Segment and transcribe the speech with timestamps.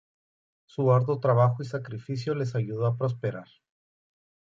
[0.65, 3.45] Su arduo trabajo y sacrificio les ayudó a prosperar.